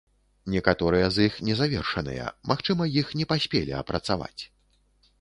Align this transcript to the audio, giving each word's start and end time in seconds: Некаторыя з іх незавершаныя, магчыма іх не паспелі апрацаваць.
Некаторыя 0.53 1.09
з 1.17 1.27
іх 1.29 1.37
незавершаныя, 1.51 2.33
магчыма 2.53 2.91
іх 2.99 3.15
не 3.23 3.31
паспелі 3.33 3.81
апрацаваць. 3.85 4.39